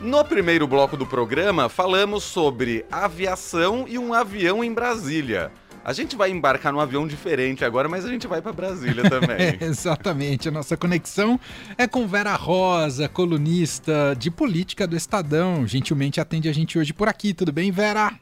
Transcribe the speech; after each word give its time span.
No 0.00 0.24
primeiro 0.24 0.66
bloco 0.68 0.96
do 0.96 1.04
programa, 1.04 1.68
falamos 1.68 2.22
sobre 2.22 2.84
aviação 2.90 3.84
e 3.88 3.98
um 3.98 4.14
avião 4.14 4.62
em 4.62 4.72
Brasília. 4.72 5.50
A 5.84 5.92
gente 5.92 6.14
vai 6.14 6.30
embarcar 6.30 6.72
num 6.72 6.78
avião 6.78 7.06
diferente 7.06 7.64
agora, 7.64 7.88
mas 7.88 8.04
a 8.04 8.08
gente 8.08 8.26
vai 8.26 8.40
para 8.40 8.52
Brasília 8.52 9.02
também. 9.10 9.36
é, 9.36 9.58
exatamente. 9.60 10.48
A 10.48 10.52
nossa 10.52 10.76
conexão 10.76 11.40
é 11.76 11.88
com 11.88 12.06
Vera 12.06 12.34
Rosa, 12.36 13.08
colunista 13.08 14.14
de 14.16 14.30
política 14.30 14.86
do 14.86 14.94
Estadão. 14.96 15.66
Gentilmente 15.66 16.20
atende 16.20 16.48
a 16.48 16.52
gente 16.52 16.78
hoje 16.78 16.92
por 16.92 17.08
aqui. 17.08 17.34
Tudo 17.34 17.50
bem, 17.50 17.72
Vera? 17.72 18.12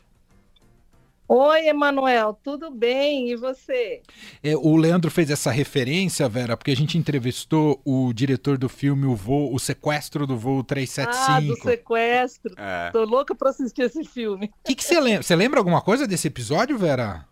Oi, 1.28 1.66
Emanuel, 1.66 2.38
tudo 2.40 2.70
bem? 2.70 3.30
E 3.30 3.36
você? 3.36 4.00
É, 4.40 4.56
o 4.56 4.76
Leandro 4.76 5.10
fez 5.10 5.28
essa 5.28 5.50
referência, 5.50 6.28
Vera, 6.28 6.56
porque 6.56 6.70
a 6.70 6.76
gente 6.76 6.96
entrevistou 6.96 7.80
o 7.84 8.12
diretor 8.12 8.56
do 8.56 8.68
filme 8.68 9.06
O 9.06 9.16
Voo, 9.16 9.52
O 9.52 9.58
Sequestro 9.58 10.24
do 10.24 10.36
Voo 10.36 10.62
375. 10.62 11.28
Ah, 11.28 11.40
do 11.40 11.56
sequestro. 11.56 12.54
É. 12.56 12.90
Tô 12.92 13.04
louca 13.04 13.34
pra 13.34 13.50
assistir 13.50 13.82
esse 13.82 14.04
filme. 14.04 14.52
O 14.62 14.74
que 14.74 14.84
você 14.84 15.00
lembra? 15.00 15.24
Você 15.24 15.34
lembra 15.34 15.58
alguma 15.58 15.82
coisa 15.82 16.06
desse 16.06 16.28
episódio, 16.28 16.78
Vera? 16.78 17.26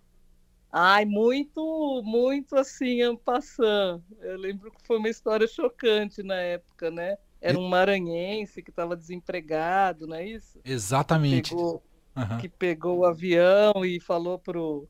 Ai, 0.73 1.05
muito, 1.05 2.03
muito 2.05 2.57
assim, 2.57 3.01
ampassando. 3.01 4.03
Eu 4.21 4.37
lembro 4.37 4.73
que 4.73 4.85
foi 4.85 4.99
uma 4.99 5.09
história 5.09 5.47
chocante 5.47 6.21
na 6.21 6.35
época, 6.35 6.91
né? 6.91 7.17
Era 7.41 7.57
um 7.57 7.69
maranhense 7.69 8.61
que 8.61 8.71
estava 8.71 8.97
desempregado, 8.97 10.05
não 10.09 10.17
é 10.17 10.27
isso? 10.27 10.59
Exatamente. 10.65 11.51
Pegou 11.51 11.81
uhum. 12.17 12.39
que 12.39 12.49
pegou 12.49 12.99
o 12.99 13.05
avião 13.05 13.85
e 13.85 14.01
falou 14.01 14.39
pro, 14.39 14.89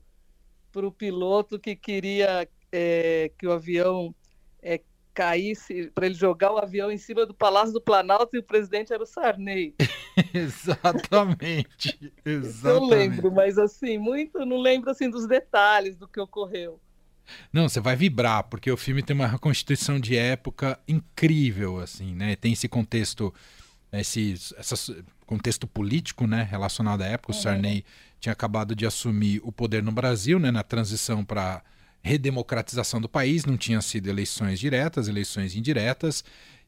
pro 0.71 0.91
piloto 0.91 1.59
que 1.59 1.75
queria 1.75 2.47
é, 2.71 3.31
que 3.37 3.47
o 3.47 3.51
avião 3.51 4.13
é, 4.61 4.81
caísse, 5.13 5.91
para 5.95 6.05
ele 6.05 6.15
jogar 6.15 6.51
o 6.51 6.57
avião 6.57 6.91
em 6.91 6.97
cima 6.97 7.25
do 7.25 7.33
Palácio 7.33 7.73
do 7.73 7.81
Planalto 7.81 8.35
e 8.35 8.39
o 8.39 8.43
presidente 8.43 8.93
era 8.93 9.01
o 9.01 9.05
Sarney. 9.05 9.73
exatamente, 10.33 11.97
exatamente. 12.25 12.65
Eu 12.65 12.83
lembro, 12.85 13.31
mas 13.31 13.57
assim, 13.57 13.97
muito, 13.97 14.45
não 14.45 14.57
lembro 14.57 14.91
assim 14.91 15.09
dos 15.09 15.27
detalhes 15.27 15.95
do 15.95 16.07
que 16.07 16.19
ocorreu. 16.19 16.79
Não, 17.51 17.67
você 17.67 17.79
vai 17.79 17.95
vibrar, 17.95 18.43
porque 18.43 18.69
o 18.69 18.77
filme 18.77 19.01
tem 19.01 19.15
uma 19.15 19.25
reconstituição 19.25 19.99
de 19.99 20.15
época 20.15 20.79
incrível, 20.87 21.79
assim, 21.79 22.13
né? 22.13 22.35
Tem 22.35 22.53
esse 22.53 22.67
contexto 22.67 23.33
esse 23.99 24.33
essa, 24.57 24.75
contexto 25.25 25.67
político 25.67 26.27
né, 26.27 26.47
relacionado 26.49 27.01
à 27.01 27.07
época. 27.07 27.33
O 27.33 27.35
uhum. 27.35 27.41
Sarney 27.41 27.85
tinha 28.19 28.33
acabado 28.33 28.75
de 28.75 28.85
assumir 28.85 29.41
o 29.43 29.51
poder 29.51 29.83
no 29.83 29.91
Brasil, 29.91 30.39
né, 30.39 30.51
na 30.51 30.63
transição 30.63 31.23
para 31.23 31.61
redemocratização 32.01 33.01
do 33.01 33.09
país, 33.09 33.45
não 33.45 33.57
tinha 33.57 33.81
sido 33.81 34.07
eleições 34.07 34.59
diretas, 34.59 35.07
eleições 35.07 35.55
indiretas. 35.55 36.23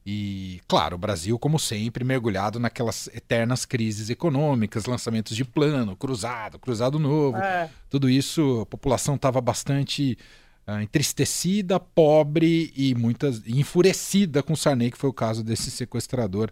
E, 0.10 0.62
claro, 0.68 0.96
o 0.96 0.98
Brasil, 0.98 1.38
como 1.38 1.60
sempre, 1.60 2.04
mergulhado 2.04 2.60
naquelas 2.60 3.08
eternas 3.14 3.66
crises 3.66 4.10
econômicas, 4.10 4.86
lançamentos 4.86 5.36
de 5.36 5.44
plano, 5.44 5.96
cruzado, 5.96 6.58
cruzado 6.58 6.98
novo. 6.98 7.38
É. 7.38 7.70
Tudo 7.90 8.10
isso, 8.10 8.62
a 8.62 8.66
população 8.66 9.16
estava 9.16 9.42
bastante 9.42 10.18
uh, 10.66 10.80
entristecida, 10.80 11.80
pobre 11.80 12.72
e 12.76 12.96
muitas 12.96 13.42
e 13.46 13.60
enfurecida 13.60 14.42
com 14.42 14.54
o 14.54 14.58
Sarney, 14.58 14.92
que 14.92 14.98
foi 14.98 15.10
o 15.10 15.14
caso 15.14 15.44
desse 15.44 15.70
sequestrador 15.70 16.52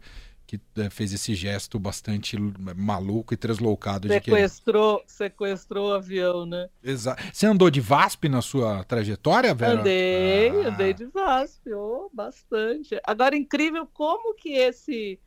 que 0.57 0.81
é, 0.81 0.89
fez 0.89 1.13
esse 1.13 1.35
gesto 1.35 1.79
bastante 1.79 2.37
maluco 2.75 3.33
e 3.33 3.37
translocado. 3.37 4.07
Sequestrou, 4.07 4.97
de 4.99 5.05
que... 5.05 5.11
sequestrou 5.11 5.89
o 5.89 5.93
avião, 5.93 6.45
né? 6.45 6.69
Exato. 6.83 7.23
Você 7.31 7.45
andou 7.45 7.69
de 7.69 7.81
VASP 7.81 8.29
na 8.29 8.41
sua 8.41 8.83
trajetória, 8.83 9.53
Vera? 9.53 9.79
Andei, 9.79 10.49
ah. 10.49 10.69
andei 10.69 10.93
de 10.93 11.05
VASP, 11.05 11.73
oh, 11.73 12.09
bastante. 12.13 12.99
Agora, 13.03 13.35
incrível 13.35 13.87
como 13.87 14.33
que 14.35 14.53
esse 14.53 15.19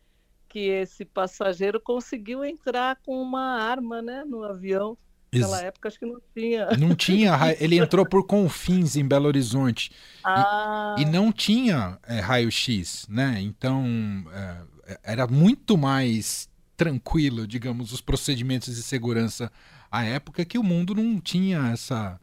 que 0.49 0.61
esse 0.61 1.05
passageiro 1.05 1.79
conseguiu 1.79 2.43
entrar 2.45 2.97
com 3.05 3.21
uma 3.21 3.63
arma, 3.63 4.01
né, 4.01 4.25
no 4.25 4.43
avião. 4.43 4.97
Naquela 5.33 5.61
época 5.61 5.89
acho 5.89 5.99
que 5.99 6.07
não 6.07 6.21
tinha. 6.35 6.69
Não 6.79 6.95
tinha, 6.95 7.37
ele 7.61 7.79
entrou 7.79 8.09
por 8.09 8.27
Confins 8.27 8.97
em 8.97 9.07
Belo 9.07 9.27
Horizonte. 9.27 9.91
Ah. 10.25 10.97
E, 10.99 11.03
e 11.03 11.05
não 11.05 11.31
tinha 11.31 11.99
é, 12.07 12.19
raio-x, 12.19 13.07
né? 13.09 13.39
Então, 13.41 13.85
é, 14.33 14.57
era 15.03 15.27
muito 15.27 15.77
mais 15.77 16.49
tranquilo, 16.77 17.47
digamos, 17.47 17.93
os 17.93 18.01
procedimentos 18.01 18.75
de 18.75 18.83
segurança 18.83 19.51
à 19.91 20.05
época 20.05 20.45
que 20.45 20.59
o 20.59 20.63
mundo 20.63 20.95
não 20.95 21.21
tinha 21.21 21.71
essa 21.73 22.21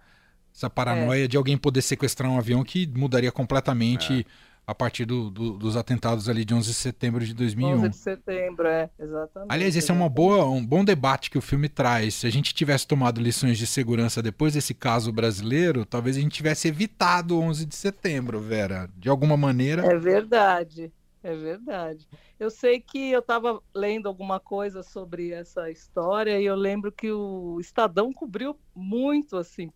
essa 0.56 0.70
paranoia 0.70 1.26
é. 1.26 1.28
de 1.28 1.36
alguém 1.36 1.58
poder 1.58 1.82
sequestrar 1.82 2.32
um 2.32 2.38
avião 2.38 2.64
que 2.64 2.88
mudaria 2.88 3.30
completamente 3.30 4.22
é. 4.22 4.26
a 4.66 4.74
partir 4.74 5.04
do, 5.04 5.30
do, 5.30 5.58
dos 5.58 5.76
atentados 5.76 6.30
ali 6.30 6.46
de 6.46 6.54
11 6.54 6.70
de 6.70 6.74
setembro 6.74 7.26
de 7.26 7.34
2001. 7.34 7.74
11 7.74 7.90
de 7.90 7.96
setembro, 7.98 8.66
é, 8.66 8.90
exatamente. 8.98 9.52
Aliás, 9.52 9.76
esse 9.76 9.92
é 9.92 9.94
uma 9.94 10.08
boa, 10.08 10.46
um 10.46 10.66
bom 10.66 10.86
debate 10.86 11.30
que 11.30 11.38
o 11.38 11.42
filme 11.42 11.68
traz. 11.68 12.16
Se 12.16 12.28
a 12.28 12.30
gente 12.30 12.54
tivesse 12.54 12.88
tomado 12.88 13.20
lições 13.20 13.58
de 13.58 13.68
segurança 13.68 14.22
depois 14.22 14.54
desse 14.54 14.74
caso 14.74 15.12
brasileiro, 15.12 15.86
talvez 15.86 16.16
a 16.16 16.22
gente 16.22 16.32
tivesse 16.32 16.70
evitado 16.70 17.38
11 17.38 17.66
de 17.66 17.76
setembro, 17.76 18.40
Vera. 18.40 18.90
De 18.96 19.10
alguma 19.10 19.36
maneira. 19.36 19.86
É 19.86 19.98
verdade. 19.98 20.90
É 21.26 21.36
verdade. 21.36 22.08
Eu 22.40 22.52
sei 22.52 22.80
que 22.80 23.10
eu 23.10 23.20
estava 23.20 23.60
lendo 23.74 24.08
alguma 24.08 24.40
coisa 24.40 24.84
sobre 24.84 25.32
essa 25.32 25.72
história 25.72 26.40
e 26.40 26.46
eu 26.46 26.54
lembro 26.54 26.92
que 26.92 27.12
o 27.12 27.58
Estadão 27.60 28.14
cobriu 28.14 28.56
muito 28.76 29.36
assim 29.36 29.72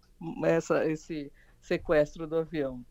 essa, 0.45 0.87
esse 0.87 1.31
sequestro 1.59 2.27
do 2.27 2.35
avião. 2.35 2.85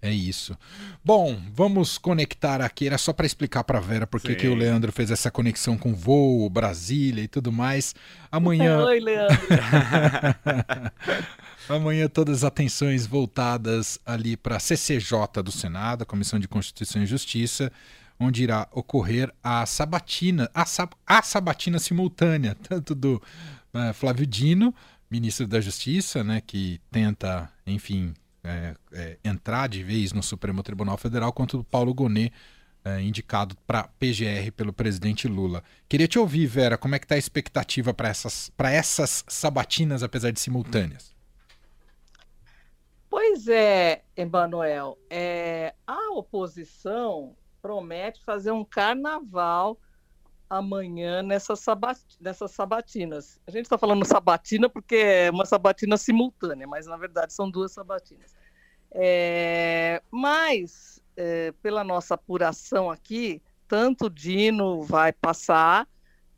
É 0.00 0.10
isso. 0.10 0.56
Bom, 1.04 1.38
vamos 1.52 1.98
conectar 1.98 2.62
aqui. 2.62 2.86
Era 2.86 2.96
só 2.96 3.12
para 3.12 3.26
explicar 3.26 3.62
para 3.62 3.78
Vera 3.78 4.06
por 4.06 4.22
que 4.22 4.48
o 4.48 4.54
Leandro 4.54 4.90
fez 4.90 5.10
essa 5.10 5.30
conexão 5.30 5.76
com 5.76 5.94
voo, 5.94 6.48
Brasília 6.48 7.22
e 7.22 7.28
tudo 7.28 7.52
mais. 7.52 7.94
Amanhã. 8.30 8.86
Oi, 8.86 9.00
Leandro. 9.00 9.36
Amanhã 11.68 12.08
todas 12.08 12.38
as 12.38 12.44
atenções 12.44 13.06
voltadas 13.06 13.98
ali 14.04 14.36
para 14.36 14.56
a 14.56 14.60
CCJ 14.60 15.42
do 15.44 15.52
Senado, 15.52 16.02
a 16.02 16.06
Comissão 16.06 16.38
de 16.38 16.48
Constituição 16.48 17.02
e 17.02 17.06
Justiça, 17.06 17.70
onde 18.18 18.42
irá 18.42 18.68
ocorrer 18.72 19.32
a 19.42 19.64
sabatina, 19.66 20.50
a, 20.54 20.64
sab, 20.64 20.92
a 21.06 21.22
sabatina 21.22 21.78
simultânea, 21.78 22.56
tanto 22.68 22.94
do 22.94 23.22
uh, 23.74 23.92
Flávio 23.94 24.26
Dino, 24.26 24.74
ministro 25.10 25.46
da 25.46 25.60
Justiça, 25.60 26.24
né, 26.24 26.40
que 26.40 26.80
tenta, 26.90 27.50
enfim, 27.66 28.14
é, 28.42 28.74
é, 28.92 29.18
entrar 29.22 29.68
de 29.68 29.82
vez 29.82 30.12
no 30.12 30.22
Supremo 30.22 30.62
Tribunal 30.62 30.96
Federal, 30.96 31.32
quanto 31.32 31.58
do 31.58 31.64
Paulo 31.64 31.92
Gonet, 31.94 32.32
é, 32.84 33.00
indicado 33.00 33.56
para 33.66 33.84
PGR 33.84 34.50
pelo 34.56 34.72
presidente 34.72 35.28
Lula. 35.28 35.62
Queria 35.88 36.08
te 36.08 36.18
ouvir, 36.18 36.46
Vera, 36.46 36.76
como 36.76 36.94
é 36.94 36.98
que 36.98 37.04
está 37.04 37.14
a 37.14 37.18
expectativa 37.18 37.94
para 37.94 38.08
essas, 38.08 38.50
essas 38.58 39.24
sabatinas, 39.28 40.02
apesar 40.02 40.32
de 40.32 40.40
simultâneas? 40.40 41.11
Pois 43.12 43.46
é, 43.46 44.04
Emanuel, 44.16 44.96
é, 45.10 45.74
a 45.86 46.12
oposição 46.14 47.36
promete 47.60 48.24
fazer 48.24 48.52
um 48.52 48.64
carnaval 48.64 49.78
amanhã 50.48 51.22
nessas, 51.22 51.62
nessas 52.18 52.52
sabatinas. 52.52 53.38
A 53.46 53.50
gente 53.50 53.66
está 53.66 53.76
falando 53.76 54.02
sabatina 54.06 54.66
porque 54.66 54.96
é 54.96 55.30
uma 55.30 55.44
sabatina 55.44 55.98
simultânea, 55.98 56.66
mas 56.66 56.86
na 56.86 56.96
verdade 56.96 57.34
são 57.34 57.50
duas 57.50 57.72
sabatinas. 57.72 58.34
É, 58.90 60.02
mas, 60.10 60.98
é, 61.14 61.52
pela 61.62 61.84
nossa 61.84 62.14
apuração 62.14 62.90
aqui, 62.90 63.42
tanto 63.68 64.06
o 64.06 64.10
Dino 64.10 64.80
vai 64.84 65.12
passar 65.12 65.86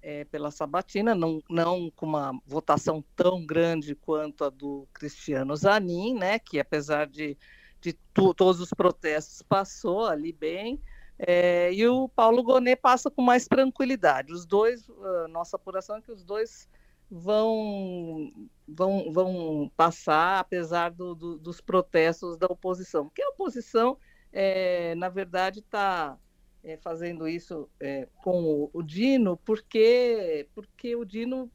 é, 0.05 0.23
pela 0.27 0.51
Sabatina, 0.51 1.15
não, 1.15 1.43
não 1.49 1.91
com 1.97 2.05
uma 2.05 2.39
votação 2.47 3.03
tão 3.17 3.45
grande 3.45 3.95
quanto 3.95 4.45
a 4.45 4.51
do 4.51 4.87
Cristiano 4.93 5.57
Zanin, 5.57 6.13
né, 6.15 6.39
que 6.39 6.61
apesar 6.61 7.07
de, 7.07 7.39
de 7.81 7.95
todos 8.13 8.61
os 8.61 8.69
protestos 8.69 9.41
passou 9.41 10.05
ali 10.05 10.31
bem, 10.31 10.79
é, 11.19 11.73
e 11.73 11.89
o 11.89 12.07
Paulo 12.07 12.43
Gonet 12.43 12.77
passa 12.77 13.11
com 13.11 13.23
mais 13.23 13.47
tranquilidade. 13.47 14.31
Os 14.31 14.45
dois, 14.45 14.87
nossa 15.31 15.57
apuração 15.57 15.97
é 15.97 16.03
que 16.03 16.13
os 16.13 16.23
dois 16.23 16.69
vão, 17.11 18.31
vão, 18.69 19.11
vão 19.11 19.73
passar, 19.75 20.41
apesar 20.41 20.91
do, 20.91 21.15
do, 21.15 21.39
dos 21.39 21.63
protestos 21.63 22.37
da 22.37 22.47
oposição, 22.47 23.07
porque 23.07 23.23
a 23.23 23.31
oposição, 23.31 23.97
é, 24.31 24.95
na 24.97 25.09
verdade, 25.09 25.61
está 25.61 26.19
é, 26.65 26.79
fazendo 26.79 27.29
isso 27.29 27.69
é, 27.79 28.09
com 28.23 28.43
o, 28.43 28.71
o, 28.73 28.83
Dino, 28.83 29.37
porque, 29.37 30.49
porque 30.55 30.97
o 30.97 31.05
Dino 31.05 31.51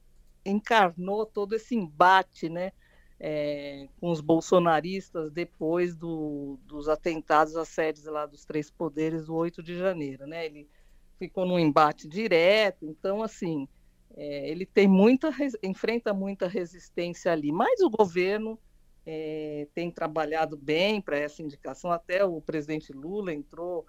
encarnou 0.46 1.26
todo 1.26 1.56
esse 1.56 1.76
embate 1.76 2.48
né, 2.48 2.72
é, 3.20 3.90
com 4.00 4.12
os 4.12 4.22
bolsonaristas 4.22 5.32
depois 5.32 5.96
do, 5.96 6.60
dos 6.64 6.88
atentados 6.88 7.56
às 7.56 7.68
sedes 7.68 8.06
lá 8.06 8.28
dos 8.28 8.46
três 8.46 8.70
poderes 8.70 9.26
do 9.26 9.36
8 9.36 9.64
de 9.64 9.76
janeiro. 9.76 10.28
Né? 10.28 10.46
Ele 10.46 10.70
ficou 11.18 11.46
num 11.46 11.60
embate 11.60 12.08
direto, 12.08 12.86
então, 12.86 13.24
assim, 13.24 13.68
é, 14.16 14.50
ele 14.50 14.66
tem 14.66 14.88
muita, 14.88 15.32
enfrenta 15.64 16.14
muita 16.14 16.48
resistência 16.48 17.32
ali, 17.32 17.52
mas 17.52 17.82
o 17.82 17.90
governo 17.90 18.60
é, 19.06 19.68
tem 19.74 19.90
trabalhado 19.90 20.56
bem 20.56 21.02
para 21.02 21.18
essa 21.18 21.42
indicação, 21.42 21.92
até 21.92 22.24
o 22.24 22.40
presidente 22.40 22.94
Lula 22.94 23.34
entrou 23.34 23.86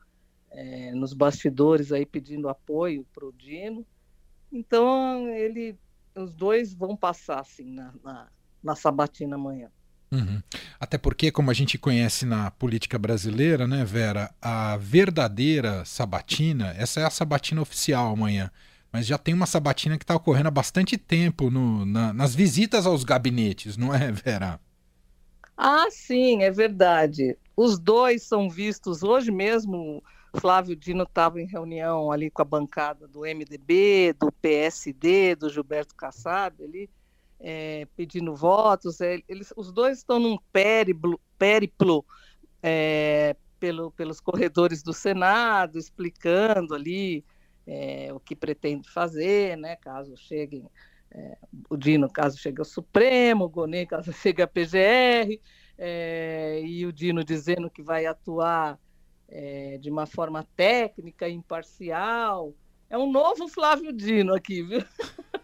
é, 0.50 0.92
nos 0.92 1.12
bastidores 1.12 1.92
aí 1.92 2.04
pedindo 2.04 2.48
apoio 2.48 3.06
para 3.12 3.26
o 3.26 3.32
Dino. 3.32 3.86
Então 4.52 5.28
ele, 5.28 5.76
os 6.14 6.32
dois 6.32 6.74
vão 6.74 6.96
passar 6.96 7.40
assim 7.40 7.72
na, 7.72 7.94
na, 8.02 8.28
na 8.62 8.76
sabatina 8.76 9.36
amanhã. 9.36 9.70
Uhum. 10.12 10.42
Até 10.78 10.98
porque, 10.98 11.30
como 11.30 11.52
a 11.52 11.54
gente 11.54 11.78
conhece 11.78 12.26
na 12.26 12.50
política 12.50 12.98
brasileira, 12.98 13.66
né, 13.68 13.84
Vera, 13.84 14.34
a 14.42 14.76
verdadeira 14.76 15.84
sabatina, 15.84 16.74
essa 16.76 17.00
é 17.00 17.04
a 17.04 17.10
sabatina 17.10 17.62
oficial 17.62 18.12
amanhã, 18.12 18.50
mas 18.92 19.06
já 19.06 19.16
tem 19.16 19.32
uma 19.32 19.46
sabatina 19.46 19.96
que 19.96 20.02
está 20.02 20.16
ocorrendo 20.16 20.48
há 20.48 20.50
bastante 20.50 20.98
tempo 20.98 21.48
no, 21.48 21.86
na, 21.86 22.12
nas 22.12 22.34
visitas 22.34 22.86
aos 22.86 23.04
gabinetes, 23.04 23.76
não 23.76 23.94
é, 23.94 24.10
Vera? 24.10 24.58
Ah, 25.56 25.86
sim, 25.90 26.42
é 26.42 26.50
verdade. 26.50 27.36
Os 27.56 27.78
dois 27.78 28.22
são 28.22 28.48
vistos 28.48 29.02
hoje 29.02 29.30
mesmo. 29.30 30.02
Flávio 30.38 30.76
Dino 30.76 31.02
estava 31.02 31.40
em 31.40 31.46
reunião 31.46 32.10
ali 32.12 32.30
com 32.30 32.42
a 32.42 32.44
bancada 32.44 33.08
do 33.08 33.20
MDB, 33.20 34.14
do 34.18 34.30
PSD, 34.30 35.34
do 35.34 35.50
Gilberto 35.50 35.94
Kassab, 35.94 36.62
ali 36.62 36.88
é, 37.40 37.86
pedindo 37.96 38.34
votos. 38.34 39.00
É, 39.00 39.20
eles, 39.28 39.52
os 39.56 39.72
dois 39.72 39.98
estão 39.98 40.18
num 40.18 40.38
périplo, 40.52 41.20
périplo 41.38 42.04
é, 42.62 43.34
pelo, 43.58 43.90
pelos 43.92 44.20
corredores 44.20 44.82
do 44.82 44.92
Senado, 44.92 45.78
explicando 45.78 46.74
ali 46.74 47.24
é, 47.66 48.12
o 48.12 48.20
que 48.20 48.34
pretende 48.34 48.88
fazer, 48.90 49.56
né, 49.56 49.76
caso 49.76 50.16
cheguem, 50.16 50.68
é, 51.10 51.36
o 51.68 51.76
Dino, 51.76 52.10
caso 52.10 52.38
chegue 52.38 52.60
ao 52.60 52.64
Supremo, 52.64 53.44
o 53.44 53.48
Gonê, 53.48 53.86
caso 53.86 54.12
chegue 54.14 54.42
à 54.42 54.46
PGR, 54.46 55.40
é, 55.78 56.62
e 56.64 56.86
o 56.86 56.92
Dino 56.92 57.24
dizendo 57.24 57.70
que 57.70 57.82
vai 57.82 58.06
atuar 58.06 58.78
de 59.80 59.90
uma 59.90 60.06
forma 60.06 60.46
técnica, 60.56 61.28
imparcial. 61.28 62.54
É 62.88 62.98
um 62.98 63.10
novo 63.10 63.46
Flávio 63.46 63.92
Dino 63.92 64.34
aqui, 64.34 64.62
viu? 64.62 64.82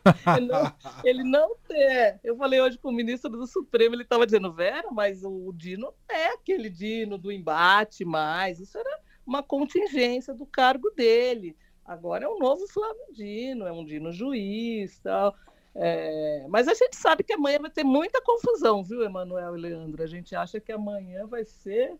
ele, 1.05 1.23
não, 1.23 1.57
tem. 1.69 2.19
Eu 2.25 2.37
falei 2.37 2.61
hoje 2.61 2.77
com 2.79 2.89
o 2.89 2.93
ministro 2.93 3.31
do 3.31 3.47
Supremo, 3.47 3.95
ele 3.95 4.03
estava 4.03 4.27
dizendo, 4.27 4.53
Vera, 4.53 4.91
mas 4.91 5.23
o 5.23 5.53
Dino 5.53 5.95
é 6.09 6.35
aquele 6.35 6.69
Dino 6.69 7.17
do 7.17 7.31
embate 7.31 8.05
mais. 8.05 8.59
Isso 8.59 8.77
era 8.77 9.01
uma 9.25 9.43
contingência 9.43 10.35
do 10.35 10.45
cargo 10.45 10.91
dele. 10.91 11.57
Agora 11.85 12.25
é 12.25 12.29
um 12.29 12.39
novo 12.39 12.67
Flávio 12.67 13.13
Dino, 13.13 13.65
é 13.65 13.73
um 13.73 13.85
Dino 13.85 14.13
juiz 14.13 14.99
tal. 14.99 15.35
É, 15.73 16.47
mas 16.49 16.67
a 16.67 16.75
gente 16.75 16.97
sabe 16.97 17.23
que 17.23 17.35
amanhã 17.35 17.59
vai 17.61 17.71
ter 17.71 17.85
muita 17.85 18.21
confusão, 18.23 18.83
viu, 18.83 19.05
Emanuel 19.05 19.57
e 19.57 19.61
Leandro? 19.61 20.03
A 20.03 20.07
gente 20.07 20.35
acha 20.35 20.59
que 20.59 20.73
amanhã 20.73 21.27
vai 21.27 21.45
ser 21.45 21.95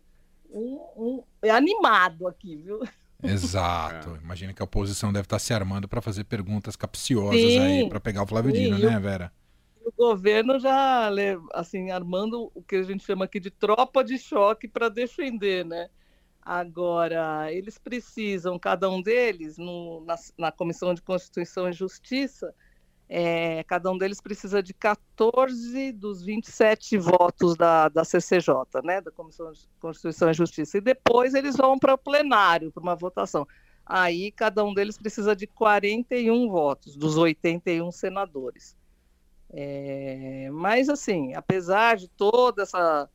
um, 0.51 0.79
um 0.95 1.23
é 1.41 1.49
animado 1.49 2.27
aqui, 2.27 2.55
viu? 2.55 2.81
Exato. 3.23 4.15
É. 4.15 4.23
Imagina 4.23 4.53
que 4.53 4.61
a 4.61 4.65
oposição 4.65 5.11
deve 5.11 5.25
estar 5.25 5.39
se 5.39 5.53
armando 5.53 5.87
para 5.87 6.01
fazer 6.01 6.23
perguntas 6.23 6.75
capciosas 6.75 7.39
sim, 7.39 7.59
aí 7.59 7.89
para 7.89 7.99
pegar 7.99 8.23
o 8.23 8.27
Flávio 8.27 8.55
sim, 8.55 8.63
Dino, 8.63 8.77
né, 8.77 8.99
Vera? 8.99 9.31
O 9.83 9.91
governo 9.91 10.59
já 10.59 11.09
assim 11.53 11.91
armando 11.91 12.51
o 12.53 12.61
que 12.61 12.75
a 12.75 12.83
gente 12.83 13.03
chama 13.03 13.25
aqui 13.25 13.39
de 13.39 13.49
tropa 13.49 14.03
de 14.03 14.17
choque 14.17 14.67
para 14.67 14.89
defender, 14.89 15.65
né? 15.65 15.89
Agora, 16.41 17.51
eles 17.51 17.77
precisam, 17.77 18.57
cada 18.57 18.89
um 18.89 19.01
deles, 19.01 19.57
no, 19.57 20.01
na, 20.05 20.15
na 20.37 20.49
Comissão 20.49 20.93
de 20.93 21.01
Constituição 21.01 21.67
e 21.67 21.73
Justiça, 21.73 22.53
é, 23.09 23.63
cada 23.63 23.89
um 23.91 23.97
deles 23.97 24.19
precisa 24.19 24.61
de 24.61 24.73
14 24.73 25.93
dos 25.93 26.21
27 26.23 26.97
votos 26.97 27.55
da, 27.55 27.87
da 27.87 28.03
CCJ, 28.03 28.53
né, 28.83 28.99
da 28.99 29.11
Comissão 29.11 29.51
de 29.51 29.61
Constituição 29.79 30.29
e 30.29 30.33
Justiça, 30.33 30.77
e 30.77 30.81
depois 30.81 31.33
eles 31.33 31.55
vão 31.55 31.79
para 31.79 31.93
o 31.93 31.97
plenário, 31.97 32.71
para 32.71 32.83
uma 32.83 32.95
votação. 32.95 33.47
Aí 33.85 34.31
cada 34.31 34.63
um 34.65 34.73
deles 34.73 34.97
precisa 34.97 35.33
de 35.33 35.47
41 35.47 36.49
votos, 36.49 36.97
dos 36.97 37.15
81 37.15 37.89
senadores. 37.91 38.75
É, 39.49 40.49
mas, 40.51 40.89
assim, 40.89 41.33
apesar 41.33 41.95
de 41.95 42.09
toda 42.09 42.63
essa 42.63 43.09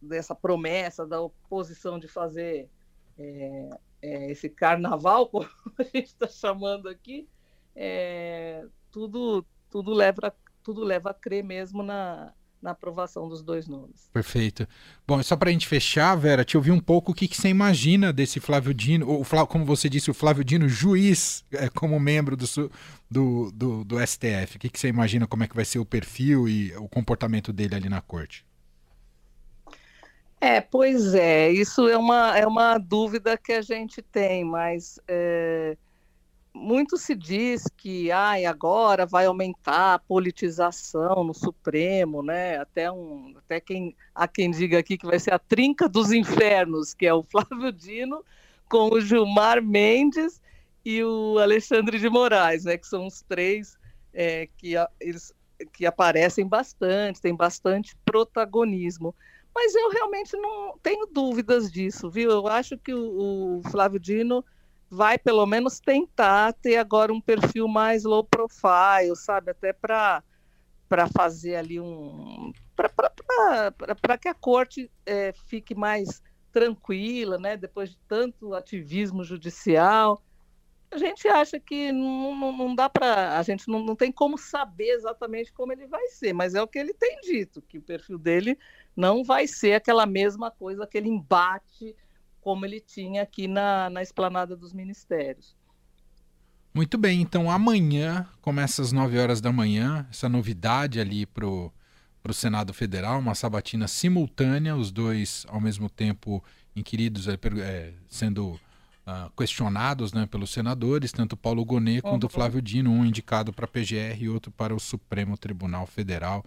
dessa 0.00 0.34
promessa 0.34 1.06
da 1.06 1.20
oposição 1.20 1.98
de 1.98 2.08
fazer 2.08 2.70
é, 3.18 3.70
é, 4.00 4.30
esse 4.30 4.48
carnaval, 4.48 5.28
como 5.30 5.46
a 5.76 5.82
gente 5.82 6.06
está 6.06 6.26
chamando 6.26 6.88
aqui, 6.88 7.28
é, 7.76 8.66
tudo, 8.90 9.44
tudo, 9.70 9.92
leva, 9.92 10.34
tudo 10.62 10.82
leva 10.82 11.10
a 11.10 11.14
crer 11.14 11.44
mesmo 11.44 11.82
na, 11.82 12.32
na 12.60 12.72
aprovação 12.72 13.28
dos 13.28 13.42
dois 13.42 13.66
nomes. 13.66 14.08
Perfeito. 14.12 14.66
Bom, 15.06 15.22
só 15.22 15.36
para 15.36 15.48
a 15.48 15.52
gente 15.52 15.66
fechar, 15.66 16.14
Vera, 16.16 16.44
te 16.44 16.56
ouvir 16.56 16.70
um 16.70 16.80
pouco 16.80 17.12
o 17.12 17.14
que, 17.14 17.26
que 17.26 17.36
você 17.36 17.48
imagina 17.48 18.12
desse 18.12 18.38
Flávio 18.38 18.74
Dino, 18.74 19.08
ou 19.08 19.24
como 19.46 19.64
você 19.64 19.88
disse, 19.88 20.10
o 20.10 20.14
Flávio 20.14 20.44
Dino 20.44 20.68
juiz 20.68 21.44
é, 21.52 21.68
como 21.68 21.98
membro 21.98 22.36
do, 22.36 22.46
do, 23.10 23.50
do, 23.52 23.84
do 23.84 24.06
STF. 24.06 24.56
O 24.56 24.58
que, 24.58 24.68
que 24.68 24.78
você 24.78 24.88
imagina 24.88 25.26
como 25.26 25.44
é 25.44 25.48
que 25.48 25.56
vai 25.56 25.64
ser 25.64 25.78
o 25.78 25.86
perfil 25.86 26.48
e 26.48 26.76
o 26.76 26.88
comportamento 26.88 27.52
dele 27.52 27.74
ali 27.74 27.88
na 27.88 28.00
corte? 28.00 28.44
É, 30.40 30.58
pois 30.60 31.14
é, 31.14 31.50
isso 31.50 31.86
é 31.86 31.98
uma, 31.98 32.38
é 32.38 32.46
uma 32.46 32.78
dúvida 32.78 33.36
que 33.36 33.52
a 33.52 33.60
gente 33.60 34.00
tem, 34.00 34.42
mas 34.42 34.98
é, 35.06 35.76
muito 36.54 36.96
se 36.96 37.14
diz 37.14 37.64
que 37.76 38.10
ai, 38.10 38.44
agora 38.44 39.06
vai 39.06 39.26
aumentar 39.26 39.94
a 39.94 39.98
politização 39.98 41.24
no 41.24 41.32
Supremo, 41.32 42.22
né? 42.22 42.58
Até, 42.58 42.90
um, 42.90 43.34
até 43.38 43.60
quem, 43.60 43.96
há 44.14 44.26
quem 44.26 44.50
diga 44.50 44.78
aqui 44.78 44.98
que 44.98 45.06
vai 45.06 45.18
ser 45.18 45.32
a 45.32 45.38
trinca 45.38 45.88
dos 45.88 46.12
infernos, 46.12 46.92
que 46.92 47.06
é 47.06 47.14
o 47.14 47.22
Flávio 47.30 47.72
Dino 47.72 48.24
com 48.68 48.88
o 48.92 49.00
Gilmar 49.00 49.62
Mendes 49.62 50.40
e 50.84 51.02
o 51.02 51.38
Alexandre 51.38 51.98
de 51.98 52.08
Moraes, 52.08 52.64
né? 52.64 52.76
Que 52.76 52.86
são 52.86 53.06
os 53.06 53.22
três 53.22 53.78
é, 54.12 54.48
que, 54.56 54.74
eles, 55.00 55.32
que 55.72 55.86
aparecem 55.86 56.46
bastante, 56.46 57.20
têm 57.20 57.34
bastante 57.34 57.96
protagonismo. 58.04 59.14
Mas 59.54 59.74
eu 59.74 59.90
realmente 59.90 60.36
não 60.36 60.78
tenho 60.82 61.06
dúvidas 61.06 61.70
disso, 61.70 62.10
viu? 62.10 62.30
Eu 62.30 62.46
acho 62.46 62.78
que 62.78 62.94
o, 62.94 63.58
o 63.58 63.62
Flávio 63.70 63.98
Dino 63.98 64.44
vai 64.90 65.16
pelo 65.16 65.46
menos 65.46 65.78
tentar 65.78 66.52
ter 66.54 66.76
agora 66.76 67.12
um 67.12 67.20
perfil 67.20 67.68
mais 67.68 68.02
low 68.02 68.24
profile, 68.24 69.14
sabe? 69.14 69.52
Até 69.52 69.72
para 69.72 70.22
para 70.88 71.06
fazer 71.06 71.54
ali 71.54 71.78
um 71.78 72.52
para 74.02 74.18
que 74.18 74.26
a 74.26 74.34
corte 74.34 74.90
é, 75.06 75.32
fique 75.46 75.72
mais 75.72 76.20
tranquila, 76.50 77.38
né? 77.38 77.56
Depois 77.56 77.90
de 77.90 77.98
tanto 78.08 78.54
ativismo 78.54 79.22
judicial, 79.22 80.20
a 80.90 80.98
gente 80.98 81.28
acha 81.28 81.60
que 81.60 81.92
não, 81.92 82.34
não, 82.34 82.52
não 82.56 82.74
dá 82.74 82.88
para 82.88 83.38
a 83.38 83.42
gente 83.44 83.68
não, 83.68 83.84
não 83.84 83.94
tem 83.94 84.10
como 84.10 84.36
saber 84.36 84.90
exatamente 84.90 85.52
como 85.52 85.72
ele 85.72 85.86
vai 85.86 86.08
ser, 86.08 86.32
mas 86.32 86.56
é 86.56 86.62
o 86.62 86.66
que 86.66 86.80
ele 86.80 86.92
tem 86.92 87.20
dito 87.20 87.62
que 87.62 87.78
o 87.78 87.82
perfil 87.82 88.18
dele 88.18 88.58
não 88.96 89.22
vai 89.22 89.46
ser 89.46 89.74
aquela 89.74 90.04
mesma 90.04 90.50
coisa, 90.50 90.82
aquele 90.82 91.08
embate 91.08 91.94
como 92.40 92.64
ele 92.64 92.80
tinha 92.80 93.22
aqui 93.22 93.46
na, 93.46 93.90
na 93.90 94.02
esplanada 94.02 94.56
dos 94.56 94.72
ministérios. 94.72 95.54
Muito 96.72 96.96
bem, 96.96 97.20
então 97.20 97.50
amanhã 97.50 98.28
começa 98.40 98.80
às 98.80 98.92
9 98.92 99.18
horas 99.18 99.40
da 99.40 99.50
manhã, 99.50 100.06
essa 100.08 100.28
novidade 100.28 101.00
ali 101.00 101.26
para 101.26 101.44
o 101.44 101.72
Senado 102.32 102.72
Federal, 102.72 103.18
uma 103.18 103.34
sabatina 103.34 103.88
simultânea, 103.88 104.76
os 104.76 104.92
dois 104.92 105.44
ao 105.48 105.60
mesmo 105.60 105.90
tempo 105.90 106.42
inquiridos, 106.76 107.26
é, 107.26 107.92
sendo 108.08 108.50
uh, 108.50 109.30
questionados 109.36 110.12
né, 110.12 110.26
pelos 110.26 110.50
senadores, 110.50 111.10
tanto 111.10 111.36
Paulo 111.36 111.64
Gonet 111.64 112.02
quanto 112.02 112.24
uhum. 112.24 112.30
Flávio 112.30 112.62
Dino, 112.62 112.92
um 112.92 113.04
indicado 113.04 113.52
para 113.52 113.64
a 113.64 113.68
PGR 113.68 114.22
e 114.22 114.28
outro 114.28 114.52
para 114.52 114.72
o 114.72 114.78
Supremo 114.78 115.36
Tribunal 115.36 115.86
Federal. 115.86 116.44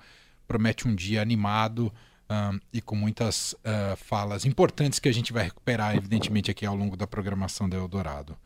Promete 0.47 0.87
um 0.87 0.95
dia 0.95 1.21
animado 1.21 1.91
um, 2.33 2.59
e 2.71 2.81
com 2.81 2.95
muitas 2.95 3.53
uh, 3.53 3.95
falas 3.95 4.45
importantes 4.45 4.99
que 4.99 5.09
a 5.09 5.13
gente 5.13 5.31
vai 5.31 5.45
recuperar, 5.45 5.95
evidentemente, 5.95 6.49
aqui 6.49 6.65
ao 6.65 6.75
longo 6.75 6.97
da 6.97 7.05
programação 7.05 7.69
da 7.69 7.77
Eldorado. 7.77 8.37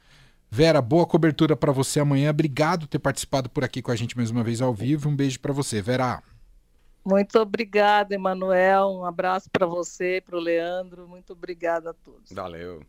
Vera, 0.49 0.81
boa 0.81 1.05
cobertura 1.05 1.55
para 1.55 1.71
você 1.71 1.99
amanhã. 1.99 2.29
Obrigado 2.29 2.81
por 2.81 2.87
ter 2.87 2.99
participado 2.99 3.49
por 3.49 3.63
aqui 3.63 3.81
com 3.81 3.91
a 3.91 3.95
gente 3.95 4.15
mais 4.15 4.31
uma 4.31 4.43
vez 4.43 4.61
ao 4.61 4.73
vivo. 4.73 5.09
Um 5.09 5.15
beijo 5.15 5.39
para 5.39 5.53
você, 5.53 5.81
Vera. 5.81 6.23
Muito 7.05 7.39
obrigada, 7.39 8.15
Emanuel. 8.15 8.89
Um 8.89 9.05
abraço 9.05 9.49
para 9.49 9.65
você, 9.65 10.21
para 10.25 10.37
o 10.37 10.39
Leandro. 10.39 11.07
Muito 11.07 11.33
obrigada 11.33 11.91
a 11.91 11.93
todos. 11.93 12.31
Valeu. 12.31 12.81